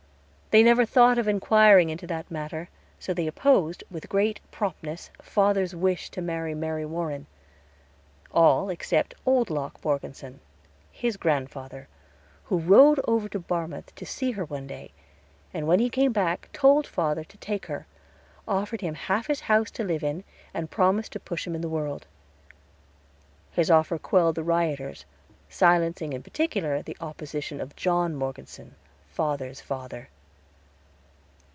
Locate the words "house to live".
19.39-20.03